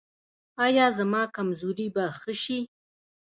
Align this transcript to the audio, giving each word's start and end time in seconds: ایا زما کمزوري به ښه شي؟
ایا 0.65 0.85
زما 0.97 1.21
کمزوري 1.35 1.87
به 1.95 2.05
ښه 2.19 2.33
شي؟ 2.43 2.59